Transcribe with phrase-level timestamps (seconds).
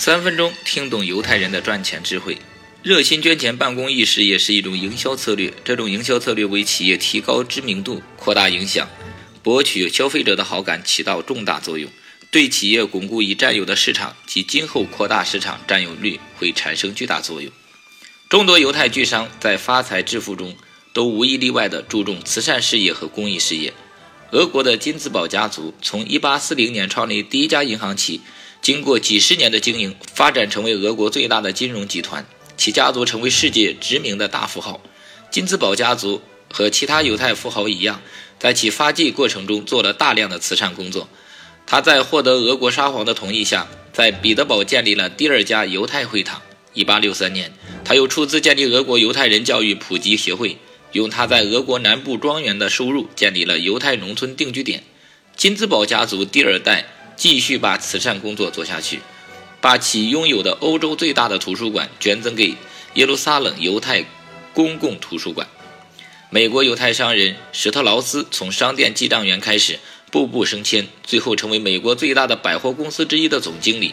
[0.00, 2.38] 三分钟听懂犹太人的赚钱智慧。
[2.82, 8.88] 热心捐钱办公益事业是一种营销策略，这种营销策略为企业提高知名度、扩大影响、
[9.42, 11.90] 博取消费者的好感起到重大作用，
[12.30, 17.52] 对企业巩固已占有的市场及今后扩大市场占有率会产生巨大作用。
[18.30, 20.56] 众多犹太巨商在发财致富中
[20.94, 23.74] 都无一例外地注重慈善事业和公益事业。
[24.32, 28.20] 俄国的金兹堡家族从1840年创立第一家银行起，
[28.62, 32.24] 经过几十年的经营，发展成为俄国最大的金融集团。
[32.56, 34.80] 其家族成为世界知名的大富豪。
[35.32, 36.22] 金兹堡家族
[36.52, 38.02] 和其他犹太富豪一样，
[38.38, 41.08] 在其发迹过程中做了大量的慈善工作。
[41.66, 46.40] 他在获得俄国沙皇的同意下，在彼得堡建立了第二家犹太会堂。
[46.74, 47.52] 1863年，
[47.84, 50.58] 他又出资建立俄国犹太人教育普及协会，
[50.92, 54.84] 用他在俄国南部庄园的收入建立了犹太农村定居点。
[55.36, 56.86] 金兹堡家族第二代
[57.16, 59.00] 继续把慈善工作做下去。
[59.62, 62.54] 把其拥有的欧洲最大的图书馆捐赠给
[62.94, 64.06] 耶路撒冷犹太
[64.54, 65.46] 公共图书馆。
[66.30, 69.78] 美国犹太商人史特劳斯从商店记账员开始，
[70.10, 73.92] 步步升迁，最后成为美国最大的百货公司之一的总经理。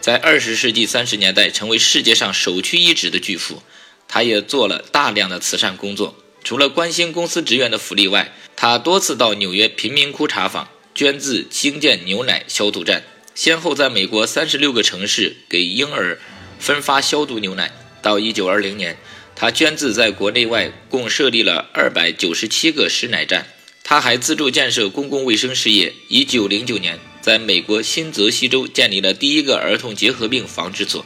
[0.00, 3.62] 在二十世纪三十年代，成为世界上首屈一指的巨富。
[4.08, 13.02] 他也做了大量的慈善工作，除了关心公司职员的福利外，他多次到纽约贫民窟查访，捐资兴建牛奶消毒站。
[13.34, 16.20] 先后在美国三十六个城市给婴儿
[16.58, 17.72] 分发消毒牛奶。
[18.02, 18.98] 到一九二零年，
[19.34, 23.46] 他捐资在国内外共设立了二百九十七个食奶站。
[23.82, 25.94] 他还资助建设公共卫生事业。
[26.08, 31.04] 一九零九年，在美国新泽西州建立了第一个儿童结核病防治所。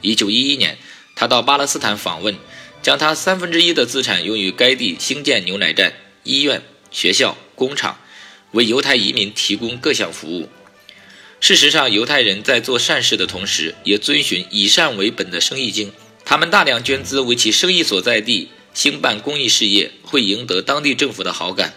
[0.00, 0.76] 一九一一年，
[1.22, 2.34] 他到巴勒斯坦访问，
[2.82, 8.00] 将他三分之一的资产用于该地兴建牛奶站、医院、学校、工厂，
[8.50, 10.48] 为犹太移民提供各项服务。
[11.38, 15.92] 事实上，犹太人在做善事的同时，也遵循以善为本的生意经。
[16.24, 21.72] 他们大量捐资为其生意所在地兴办公益事业，会赢得当地政府的好感，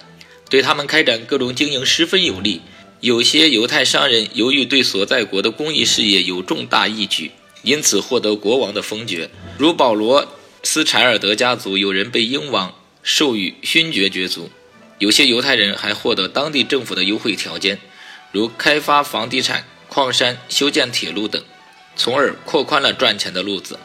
[0.49, 2.61] 对他们开展各种经营十分有利。
[2.99, 7.29] 有些犹太商人由于对所在国的公益事业有重大义举，
[7.65, 9.29] 因此获得国王的封爵。
[9.57, 10.25] 如保罗
[10.63, 14.49] 斯柴尔德家族，有人被英王授予勋爵爵族。
[14.99, 17.79] 有些犹太人还获得当地政府的优惠条件。
[18.31, 21.43] 如开发房地产、矿山、修建铁路等，
[21.95, 23.79] 从而扩宽了赚钱的路子。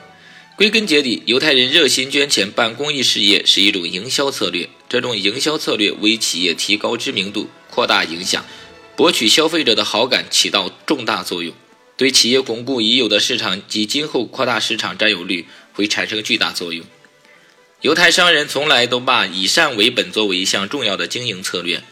[0.57, 4.69] 归根结底，犹太人热心捐钱办公益事业是一种营销策略。
[4.89, 8.45] 这种营销策略为企业提高知名度、扩大影响、
[8.95, 11.55] 博取消费者的好感起到重大作用，
[12.01, 16.87] 对企业巩固已有的市场及今后扩大市场占有率会产生巨大作用。
[17.83, 21.83] 犹太商人从来都把以善为本作为一项重要的经营策略。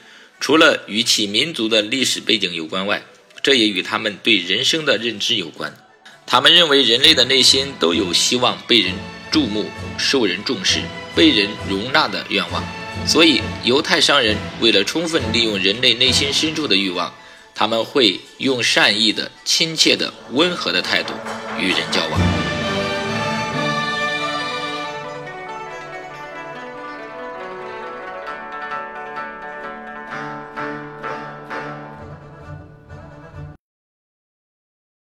[0.41, 3.03] 除了与其民族的历史背景有关外，
[3.43, 5.77] 这也与他们对人生的认知有关。
[6.25, 8.95] 他们认为人类的内心都有希望被人
[9.31, 9.67] 注目、
[9.99, 10.81] 受人重视、
[11.15, 12.65] 被人容纳的愿望。
[13.07, 17.13] 所以，犹太商人为了充分利用人类内心深处的欲望，
[17.59, 21.13] 他们会用善意的、亲切的、温和的态度
[21.59, 22.38] 与人交往。